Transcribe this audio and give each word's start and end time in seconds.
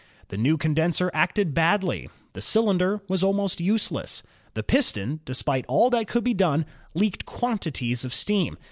The 0.29 0.35
new 0.37 0.57
condenser 0.57 1.11
acted 1.13 1.53
badly. 1.53 2.09
The 2.33 2.41
cylinder 2.41 3.01
was 3.07 3.23
almost 3.23 3.61
useless. 3.61 4.23
The 4.55 4.63
piston, 4.63 5.19
despite 5.25 5.63
all 5.67 5.91
that 5.91 6.07
could 6.07 6.23
be 6.23 6.33
done, 6.33 6.65
leaked 6.95 7.27
quantities 7.27 8.03
of 8.03 8.11
steam. 8.11 8.57